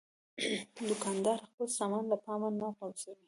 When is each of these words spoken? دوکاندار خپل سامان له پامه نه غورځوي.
دوکاندار 0.89 1.37
خپل 1.47 1.67
سامان 1.77 2.03
له 2.11 2.17
پامه 2.23 2.49
نه 2.59 2.67
غورځوي. 2.77 3.15